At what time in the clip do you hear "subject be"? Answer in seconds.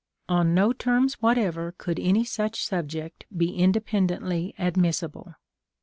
2.65-3.53